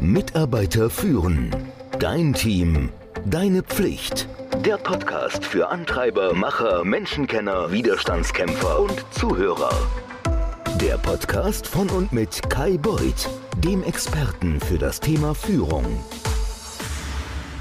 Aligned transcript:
Mitarbeiter 0.00 0.88
führen. 0.88 1.50
Dein 1.98 2.32
Team. 2.32 2.90
Deine 3.24 3.62
Pflicht. 3.62 4.28
Der 4.64 4.76
Podcast 4.78 5.44
für 5.44 5.68
Antreiber, 5.68 6.32
Macher, 6.34 6.84
Menschenkenner, 6.84 7.72
Widerstandskämpfer 7.72 8.80
und 8.80 9.04
Zuhörer. 9.10 9.74
Der 10.80 10.98
Podcast 10.98 11.66
von 11.66 11.88
und 11.90 12.12
mit 12.12 12.48
Kai 12.48 12.76
Beuth, 12.76 13.28
dem 13.64 13.82
Experten 13.82 14.60
für 14.60 14.78
das 14.78 15.00
Thema 15.00 15.34
Führung. 15.34 15.84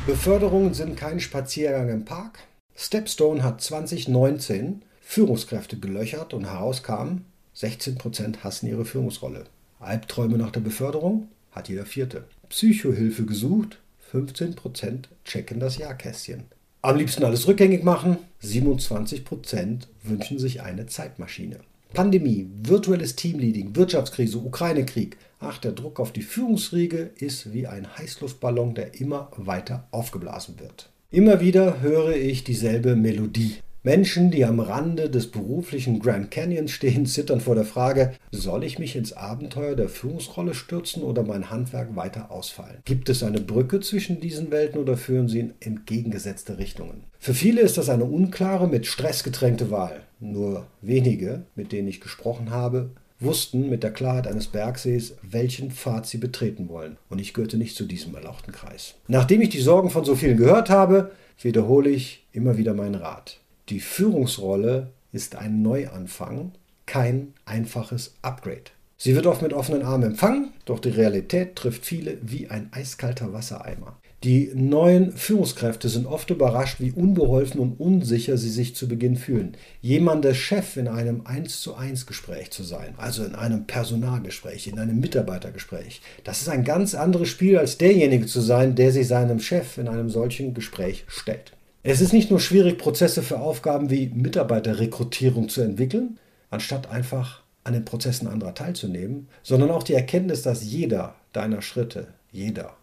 Beförderungen 0.05 0.73
sind 0.73 0.97
kein 0.97 1.19
Spaziergang 1.19 1.89
im 1.89 2.05
Park. 2.05 2.39
Stepstone 2.75 3.43
hat 3.43 3.61
2019 3.61 4.83
Führungskräfte 5.01 5.77
gelöchert 5.77 6.33
und 6.33 6.45
herauskam, 6.45 7.21
16% 7.55 8.43
hassen 8.43 8.67
ihre 8.67 8.85
Führungsrolle. 8.85 9.45
Albträume 9.79 10.37
nach 10.37 10.51
der 10.51 10.61
Beförderung 10.61 11.29
hat 11.55 11.69
jeder 11.69 11.85
Vierte. 11.85 12.25
Psychohilfe 12.49 13.25
gesucht, 13.25 13.79
15% 14.11 15.05
checken 15.23 15.59
das 15.59 15.77
Ja-Kästchen. 15.77 16.43
Am 16.81 16.97
liebsten 16.97 17.23
alles 17.23 17.47
rückgängig 17.47 17.83
machen, 17.83 18.17
27% 18.43 19.87
wünschen 20.03 20.37
sich 20.37 20.61
eine 20.61 20.85
Zeitmaschine. 20.85 21.59
Pandemie, 21.93 22.47
virtuelles 22.61 23.15
Teamleading, 23.15 23.75
Wirtschaftskrise, 23.75 24.37
Ukraine-Krieg. 24.37 25.17
Ach, 25.39 25.57
der 25.57 25.71
Druck 25.71 25.99
auf 25.99 26.11
die 26.11 26.21
Führungsriege 26.21 27.11
ist 27.17 27.53
wie 27.53 27.67
ein 27.67 27.97
Heißluftballon, 27.97 28.75
der 28.75 28.99
immer 28.99 29.31
weiter 29.37 29.87
aufgeblasen 29.91 30.59
wird. 30.59 30.89
Immer 31.09 31.39
wieder 31.39 31.81
höre 31.81 32.15
ich 32.15 32.43
dieselbe 32.43 32.95
Melodie. 32.95 33.55
Menschen, 33.85 34.31
die 34.31 34.43
am 34.45 34.59
Rande 34.59 35.11
des 35.11 35.27
beruflichen 35.27 35.99
Grand 35.99 36.31
Canyons 36.31 36.71
stehen, 36.71 37.05
zittern 37.05 37.39
vor 37.39 37.53
der 37.53 37.65
Frage, 37.65 38.13
soll 38.31 38.63
ich 38.63 38.79
mich 38.79 38.95
ins 38.95 39.13
Abenteuer 39.13 39.75
der 39.75 39.89
Führungsrolle 39.89 40.55
stürzen 40.55 41.03
oder 41.03 41.21
mein 41.21 41.51
Handwerk 41.51 41.95
weiter 41.95 42.31
ausfallen? 42.31 42.79
Gibt 42.83 43.09
es 43.09 43.21
eine 43.21 43.39
Brücke 43.39 43.81
zwischen 43.81 44.19
diesen 44.19 44.49
Welten 44.49 44.81
oder 44.81 44.97
führen 44.97 45.27
sie 45.27 45.39
in 45.39 45.53
entgegengesetzte 45.59 46.57
Richtungen? 46.57 47.03
Für 47.19 47.35
viele 47.35 47.61
ist 47.61 47.77
das 47.77 47.89
eine 47.89 48.05
unklare, 48.05 48.67
mit 48.67 48.87
Stress 48.87 49.23
getränkte 49.23 49.69
Wahl. 49.69 50.01
Nur 50.19 50.65
wenige, 50.81 51.43
mit 51.53 51.71
denen 51.71 51.87
ich 51.87 52.01
gesprochen 52.01 52.49
habe, 52.49 52.89
wussten 53.19 53.69
mit 53.69 53.83
der 53.83 53.93
Klarheit 53.93 54.25
eines 54.25 54.47
Bergsees, 54.47 55.15
welchen 55.21 55.69
Pfad 55.69 56.07
sie 56.07 56.17
betreten 56.17 56.69
wollen. 56.69 56.97
Und 57.09 57.21
ich 57.21 57.35
gehörte 57.35 57.57
nicht 57.57 57.75
zu 57.75 57.85
diesem 57.85 58.15
erlauchten 58.15 58.51
Kreis. 58.51 58.95
Nachdem 59.07 59.41
ich 59.41 59.49
die 59.49 59.61
Sorgen 59.61 59.91
von 59.91 60.05
so 60.05 60.15
vielen 60.15 60.37
gehört 60.37 60.71
habe, 60.71 61.11
wiederhole 61.39 61.91
ich 61.91 62.25
immer 62.31 62.57
wieder 62.57 62.73
meinen 62.73 62.95
Rat. 62.95 63.41
Die 63.69 63.79
Führungsrolle 63.79 64.91
ist 65.11 65.35
ein 65.35 65.63
Neuanfang, 65.63 66.51
kein 66.85 67.33
einfaches 67.45 68.13
Upgrade. 68.21 68.65
Sie 68.95 69.15
wird 69.15 69.25
oft 69.25 69.41
mit 69.41 69.53
offenen 69.53 69.81
Armen 69.81 70.11
empfangen, 70.11 70.53
doch 70.65 70.77
die 70.77 70.89
Realität 70.89 71.55
trifft 71.55 71.83
viele 71.83 72.19
wie 72.21 72.47
ein 72.47 72.69
eiskalter 72.71 73.33
Wassereimer. 73.33 73.97
Die 74.23 74.51
neuen 74.53 75.11
Führungskräfte 75.13 75.89
sind 75.89 76.05
oft 76.05 76.29
überrascht, 76.29 76.79
wie 76.79 76.91
unbeholfen 76.91 77.59
und 77.59 77.79
unsicher 77.79 78.37
sie 78.37 78.51
sich 78.51 78.75
zu 78.75 78.87
Beginn 78.87 79.15
fühlen. 79.15 79.57
Jemandes 79.81 80.37
Chef 80.37 80.77
in 80.77 80.87
einem 80.87 81.25
1 81.25 81.59
zu 81.61 81.73
1 81.75 82.05
Gespräch 82.05 82.51
zu 82.51 82.61
sein, 82.61 82.93
also 82.97 83.23
in 83.23 83.33
einem 83.33 83.65
Personalgespräch, 83.65 84.67
in 84.67 84.77
einem 84.77 84.99
Mitarbeitergespräch, 84.99 86.01
das 86.23 86.41
ist 86.41 86.49
ein 86.49 86.63
ganz 86.63 86.93
anderes 86.93 87.29
Spiel 87.29 87.57
als 87.57 87.79
derjenige 87.79 88.27
zu 88.27 88.41
sein, 88.41 88.75
der 88.75 88.91
sich 88.91 89.07
seinem 89.07 89.39
Chef 89.39 89.79
in 89.79 89.87
einem 89.87 90.11
solchen 90.11 90.53
Gespräch 90.53 91.03
stellt. 91.07 91.54
Es 91.87 92.01
ist 92.01 92.13
nicht 92.13 92.31
nur 92.31 92.39
schwierig, 92.39 92.79
Prozesse 92.79 93.21
für 93.21 93.39
Aufgaben 93.39 93.91
wie 93.91 94.07
Mitarbeiterrekrutierung 94.07 95.49
zu 95.49 95.61
entwickeln, 95.61 96.17
anstatt 96.49 96.89
einfach 96.89 97.43
an 97.63 97.73
den 97.73 97.85
Prozessen 97.85 98.27
anderer 98.27 98.55
teilzunehmen, 98.55 99.27
sondern 99.43 99.69
auch 99.69 99.83
die 99.83 99.93
Erkenntnis, 99.93 100.41
dass 100.41 100.63
jeder 100.63 101.13
deiner 101.31 101.61
Schritte, 101.61 102.07
jeder 102.31 102.75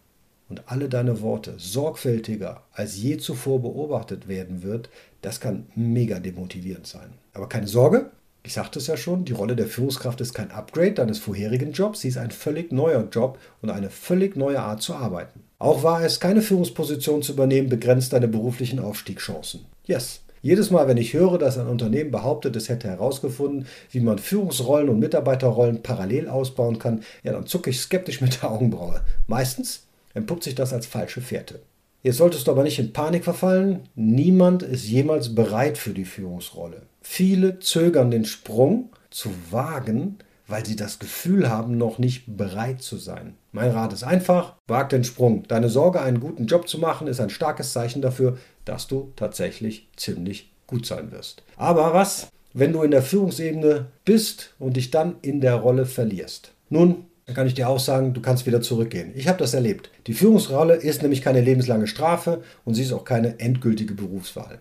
und 0.48 0.62
alle 0.66 0.88
deine 0.88 1.20
Worte 1.20 1.54
sorgfältiger 1.56 2.62
als 2.72 2.96
je 2.96 3.16
zuvor 3.16 3.60
beobachtet 3.60 4.28
werden 4.28 4.62
wird, 4.62 4.88
das 5.20 5.40
kann 5.40 5.66
mega 5.74 6.20
demotivierend 6.20 6.86
sein. 6.86 7.10
Aber 7.34 7.48
keine 7.48 7.66
Sorge, 7.66 8.12
ich 8.44 8.54
sagte 8.54 8.78
es 8.78 8.88
ja 8.88 8.96
schon, 8.96 9.24
die 9.24 9.32
Rolle 9.32 9.54
der 9.54 9.66
Führungskraft 9.66 10.20
ist 10.20 10.34
kein 10.34 10.50
Upgrade 10.50 10.92
deines 10.92 11.18
vorherigen 11.18 11.72
Jobs, 11.72 12.00
sie 12.00 12.08
ist 12.08 12.18
ein 12.18 12.30
völlig 12.30 12.72
neuer 12.72 13.06
Job 13.10 13.38
und 13.60 13.70
eine 13.70 13.90
völlig 13.90 14.36
neue 14.36 14.60
Art 14.60 14.82
zu 14.82 14.94
arbeiten. 14.94 15.44
Auch 15.58 15.84
war 15.84 16.02
es, 16.02 16.18
keine 16.18 16.42
Führungsposition 16.42 17.22
zu 17.22 17.32
übernehmen, 17.32 17.68
begrenzt 17.68 18.12
deine 18.12 18.26
beruflichen 18.26 18.80
Aufstiegschancen. 18.80 19.66
Yes. 19.84 20.22
Jedes 20.44 20.72
Mal, 20.72 20.88
wenn 20.88 20.96
ich 20.96 21.12
höre, 21.12 21.38
dass 21.38 21.56
ein 21.56 21.68
Unternehmen 21.68 22.10
behauptet, 22.10 22.56
es 22.56 22.68
hätte 22.68 22.88
herausgefunden, 22.88 23.68
wie 23.92 24.00
man 24.00 24.18
Führungsrollen 24.18 24.88
und 24.88 24.98
Mitarbeiterrollen 24.98 25.84
parallel 25.84 26.28
ausbauen 26.28 26.80
kann, 26.80 27.04
ja, 27.22 27.30
dann 27.30 27.46
zucke 27.46 27.70
ich 27.70 27.78
skeptisch 27.78 28.20
mit 28.20 28.42
der 28.42 28.50
Augenbraue. 28.50 29.02
Meistens 29.28 29.86
entpuppt 30.14 30.42
sich 30.42 30.56
das 30.56 30.72
als 30.72 30.86
falsche 30.86 31.20
Fährte. 31.20 31.60
Jetzt 32.02 32.16
solltest 32.16 32.46
du 32.46 32.50
aber 32.50 32.64
nicht 32.64 32.78
in 32.78 32.92
Panik 32.92 33.22
verfallen. 33.24 33.88
Niemand 33.94 34.62
ist 34.62 34.88
jemals 34.88 35.34
bereit 35.34 35.78
für 35.78 35.94
die 35.94 36.04
Führungsrolle. 36.04 36.82
Viele 37.00 37.60
zögern 37.60 38.10
den 38.10 38.24
Sprung 38.24 38.90
zu 39.10 39.30
wagen, 39.50 40.18
weil 40.48 40.66
sie 40.66 40.74
das 40.74 40.98
Gefühl 40.98 41.48
haben, 41.48 41.78
noch 41.78 41.98
nicht 41.98 42.36
bereit 42.36 42.82
zu 42.82 42.96
sein. 42.96 43.36
Mein 43.52 43.70
Rat 43.70 43.92
ist 43.92 44.02
einfach, 44.02 44.56
wag 44.66 44.88
den 44.88 45.04
Sprung. 45.04 45.44
Deine 45.46 45.68
Sorge, 45.68 46.00
einen 46.00 46.20
guten 46.20 46.46
Job 46.46 46.68
zu 46.68 46.78
machen, 46.78 47.06
ist 47.06 47.20
ein 47.20 47.30
starkes 47.30 47.72
Zeichen 47.72 48.02
dafür, 48.02 48.36
dass 48.64 48.88
du 48.88 49.12
tatsächlich 49.14 49.88
ziemlich 49.96 50.52
gut 50.66 50.86
sein 50.86 51.12
wirst. 51.12 51.42
Aber 51.56 51.94
was, 51.94 52.28
wenn 52.52 52.72
du 52.72 52.82
in 52.82 52.90
der 52.90 53.02
Führungsebene 53.02 53.86
bist 54.04 54.54
und 54.58 54.76
dich 54.76 54.90
dann 54.90 55.16
in 55.22 55.40
der 55.40 55.54
Rolle 55.54 55.86
verlierst? 55.86 56.52
Nun, 56.68 57.04
dann 57.26 57.34
kann 57.34 57.46
ich 57.46 57.54
dir 57.54 57.68
auch 57.68 57.78
sagen, 57.78 58.14
du 58.14 58.20
kannst 58.20 58.46
wieder 58.46 58.60
zurückgehen. 58.60 59.12
Ich 59.14 59.28
habe 59.28 59.38
das 59.38 59.54
erlebt. 59.54 59.90
Die 60.06 60.14
Führungsrolle 60.14 60.74
ist 60.74 61.02
nämlich 61.02 61.22
keine 61.22 61.40
lebenslange 61.40 61.86
Strafe 61.86 62.42
und 62.64 62.74
sie 62.74 62.82
ist 62.82 62.92
auch 62.92 63.04
keine 63.04 63.38
endgültige 63.38 63.94
Berufswahl. 63.94 64.58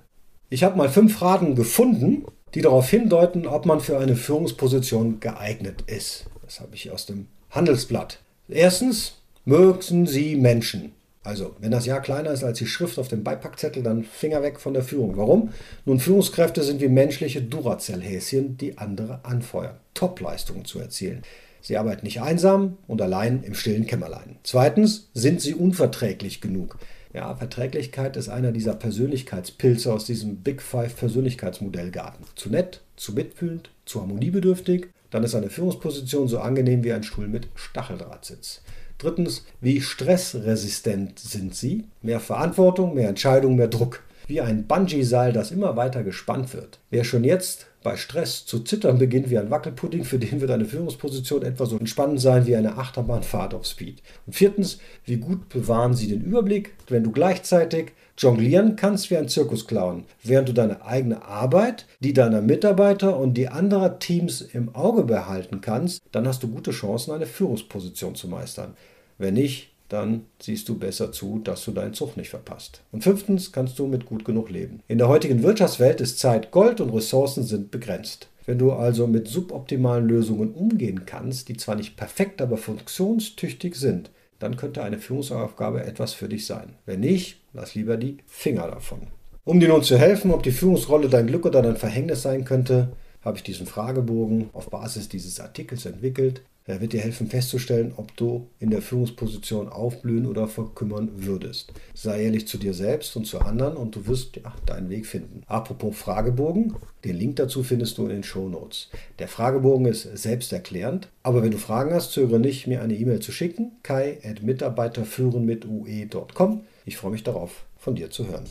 Ich 0.49 0.63
habe 0.63 0.77
mal 0.77 0.89
fünf 0.89 1.17
Fragen 1.17 1.55
gefunden, 1.55 2.25
die 2.53 2.61
darauf 2.61 2.89
hindeuten, 2.89 3.47
ob 3.47 3.65
man 3.65 3.79
für 3.79 3.97
eine 3.97 4.15
Führungsposition 4.15 5.19
geeignet 5.19 5.83
ist. 5.87 6.25
Das 6.43 6.59
habe 6.59 6.75
ich 6.75 6.91
aus 6.91 7.05
dem 7.05 7.27
Handelsblatt. 7.49 8.19
Erstens, 8.49 9.21
mögen 9.45 10.05
Sie 10.05 10.35
Menschen. 10.35 10.91
Also, 11.23 11.55
wenn 11.59 11.71
das 11.71 11.85
Ja 11.85 11.99
kleiner 11.99 12.31
ist 12.31 12.43
als 12.43 12.57
die 12.57 12.65
Schrift 12.65 12.97
auf 12.97 13.07
dem 13.07 13.23
Beipackzettel, 13.23 13.83
dann 13.83 14.03
Finger 14.03 14.41
weg 14.41 14.59
von 14.59 14.73
der 14.73 14.83
Führung. 14.83 15.17
Warum? 15.17 15.51
Nun, 15.85 15.99
Führungskräfte 15.99 16.63
sind 16.63 16.81
wie 16.81 16.87
menschliche 16.87 17.41
Duracell-Häschen, 17.43 18.57
die 18.57 18.77
andere 18.79 19.19
anfeuern, 19.23 19.77
Topleistungen 19.93 20.65
zu 20.65 20.79
erzielen. 20.79 21.21
Sie 21.61 21.77
arbeiten 21.77 22.05
nicht 22.05 22.21
einsam 22.21 22.77
und 22.87 23.01
allein 23.01 23.43
im 23.43 23.53
stillen 23.53 23.85
Kämmerlein. 23.85 24.37
Zweitens 24.43 25.09
sind 25.13 25.41
sie 25.41 25.53
unverträglich 25.53 26.41
genug. 26.41 26.77
Ja, 27.13 27.35
Verträglichkeit 27.35 28.15
ist 28.15 28.29
einer 28.29 28.51
dieser 28.51 28.73
Persönlichkeitspilze 28.73 29.93
aus 29.93 30.05
diesem 30.05 30.37
Big 30.37 30.61
Five 30.61 30.95
Persönlichkeitsmodellgarten. 30.95 32.25
Zu 32.35 32.49
nett, 32.49 32.81
zu 32.95 33.13
mitfühlend, 33.13 33.69
zu 33.85 34.01
harmoniebedürftig, 34.01 34.87
dann 35.09 35.23
ist 35.23 35.35
eine 35.35 35.49
Führungsposition 35.49 36.29
so 36.29 36.39
angenehm 36.39 36.83
wie 36.83 36.93
ein 36.93 37.03
Stuhl 37.03 37.27
mit 37.27 37.49
Stacheldrahtsitz. 37.55 38.61
Drittens, 38.97 39.45
wie 39.59 39.81
stressresistent 39.81 41.19
sind 41.19 41.53
sie? 41.55 41.85
Mehr 42.01 42.19
Verantwortung, 42.19 42.93
mehr 42.93 43.09
Entscheidung, 43.09 43.55
mehr 43.55 43.67
Druck. 43.67 44.03
Wie 44.27 44.41
ein 44.41 44.67
Bungee-Seil, 44.67 45.33
das 45.33 45.51
immer 45.51 45.75
weiter 45.75 46.03
gespannt 46.03 46.53
wird. 46.53 46.79
Wer 46.89 47.03
schon 47.03 47.23
jetzt 47.23 47.67
bei 47.83 47.97
Stress 47.97 48.45
zu 48.45 48.59
zittern 48.59 48.99
beginnt 48.99 49.29
wie 49.29 49.39
ein 49.39 49.49
Wackelpudding, 49.49 50.03
für 50.03 50.19
den 50.19 50.39
wird 50.39 50.51
eine 50.51 50.65
Führungsposition 50.65 51.41
etwa 51.41 51.65
so 51.65 51.77
entspannend 51.77 52.21
sein 52.21 52.45
wie 52.45 52.55
eine 52.55 52.77
Achterbahnfahrt 52.77 53.53
auf 53.53 53.65
Speed. 53.65 54.03
Und 54.27 54.33
viertens, 54.33 54.79
wie 55.05 55.17
gut 55.17 55.49
bewahren 55.49 55.95
Sie 55.95 56.07
den 56.07 56.21
Überblick, 56.21 56.73
wenn 56.89 57.03
du 57.03 57.11
gleichzeitig 57.11 57.93
jonglieren 58.17 58.75
kannst 58.75 59.09
wie 59.09 59.17
ein 59.17 59.29
Zirkusclown, 59.29 60.03
während 60.23 60.49
du 60.49 60.53
deine 60.53 60.85
eigene 60.85 61.25
Arbeit, 61.25 61.87
die 62.01 62.13
deiner 62.13 62.41
Mitarbeiter 62.41 63.17
und 63.17 63.33
die 63.33 63.47
anderer 63.47 63.97
Teams 63.97 64.41
im 64.41 64.75
Auge 64.75 65.03
behalten 65.03 65.61
kannst, 65.61 66.03
dann 66.11 66.27
hast 66.27 66.43
du 66.43 66.47
gute 66.47 66.71
Chancen, 66.71 67.13
eine 67.13 67.25
Führungsposition 67.25 68.13
zu 68.13 68.27
meistern. 68.27 68.75
Wenn 69.17 69.33
nicht, 69.33 69.70
dann 69.91 70.25
siehst 70.41 70.69
du 70.69 70.77
besser 70.77 71.11
zu, 71.11 71.39
dass 71.43 71.65
du 71.65 71.71
deinen 71.71 71.93
Zug 71.93 72.15
nicht 72.15 72.29
verpasst. 72.29 72.81
Und 72.91 73.03
fünftens 73.03 73.51
kannst 73.51 73.77
du 73.77 73.87
mit 73.87 74.05
gut 74.05 74.23
genug 74.23 74.49
leben. 74.49 74.81
In 74.87 74.97
der 74.97 75.09
heutigen 75.09 75.43
Wirtschaftswelt 75.43 75.99
ist 75.99 76.19
Zeit 76.19 76.51
Gold 76.51 76.79
und 76.79 76.93
Ressourcen 76.93 77.43
sind 77.43 77.71
begrenzt. 77.71 78.29
Wenn 78.45 78.57
du 78.57 78.71
also 78.71 79.05
mit 79.05 79.27
suboptimalen 79.27 80.07
Lösungen 80.07 80.53
umgehen 80.53 81.05
kannst, 81.05 81.49
die 81.49 81.57
zwar 81.57 81.75
nicht 81.75 81.97
perfekt, 81.97 82.41
aber 82.41 82.57
funktionstüchtig 82.57 83.75
sind, 83.75 84.11
dann 84.39 84.57
könnte 84.57 84.81
eine 84.81 84.97
Führungsaufgabe 84.97 85.83
etwas 85.83 86.13
für 86.13 86.27
dich 86.27 86.45
sein. 86.45 86.75
Wenn 86.85 87.01
nicht, 87.01 87.41
lass 87.53 87.75
lieber 87.75 87.97
die 87.97 88.17
Finger 88.25 88.67
davon. 88.67 89.07
Um 89.43 89.59
dir 89.59 89.69
nun 89.69 89.83
zu 89.83 89.97
helfen, 89.97 90.31
ob 90.31 90.43
die 90.43 90.51
Führungsrolle 90.51 91.09
dein 91.09 91.27
Glück 91.27 91.45
oder 91.45 91.61
dein 91.61 91.75
Verhängnis 91.77 92.21
sein 92.21 92.45
könnte, 92.45 92.93
habe 93.21 93.37
ich 93.37 93.43
diesen 93.43 93.67
Fragebogen 93.67 94.49
auf 94.53 94.69
Basis 94.69 95.09
dieses 95.09 95.39
Artikels 95.39 95.85
entwickelt. 95.85 96.41
Er 96.65 96.79
wird 96.79 96.93
dir 96.93 97.01
helfen 97.01 97.27
festzustellen, 97.27 97.91
ob 97.97 98.15
du 98.15 98.47
in 98.59 98.69
der 98.69 98.83
Führungsposition 98.83 99.67
aufblühen 99.67 100.27
oder 100.27 100.47
verkümmern 100.47 101.09
würdest. 101.15 101.73
Sei 101.95 102.23
ehrlich 102.23 102.47
zu 102.47 102.59
dir 102.59 102.73
selbst 102.75 103.15
und 103.15 103.25
zu 103.25 103.39
anderen 103.39 103.75
und 103.75 103.95
du 103.95 104.05
wirst 104.05 104.35
ja, 104.35 104.53
deinen 104.67 104.89
Weg 104.89 105.07
finden. 105.07 105.41
Apropos 105.47 105.97
Fragebogen, 105.97 106.75
den 107.03 107.15
Link 107.15 107.37
dazu 107.37 107.63
findest 107.63 107.97
du 107.97 108.03
in 108.03 108.09
den 108.09 108.23
Show 108.23 108.47
Notes. 108.47 108.89
Der 109.17 109.27
Fragebogen 109.27 109.87
ist 109.87 110.03
selbsterklärend, 110.15 111.09
aber 111.23 111.41
wenn 111.41 111.51
du 111.51 111.57
Fragen 111.57 111.93
hast, 111.93 112.11
zögere 112.11 112.39
nicht, 112.39 112.67
mir 112.67 112.83
eine 112.83 112.95
E-Mail 112.95 113.21
zu 113.21 113.31
schicken. 113.31 113.71
kai.mitarbeiterführen 113.81 115.43
mit 115.43 115.65
ue.com. 115.65 116.61
Ich 116.85 116.97
freue 116.97 117.11
mich 117.11 117.23
darauf, 117.23 117.65
von 117.79 117.95
dir 117.95 118.11
zu 118.11 118.27
hören. 118.27 118.45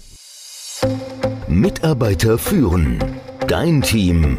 Mitarbeiter 1.49 2.38
führen. 2.38 3.02
Dein 3.46 3.82
Team. 3.82 4.38